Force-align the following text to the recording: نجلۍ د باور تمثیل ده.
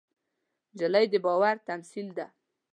نجلۍ 0.73 1.05
د 1.13 1.15
باور 1.25 1.55
تمثیل 1.69 2.07
ده. 2.17 2.25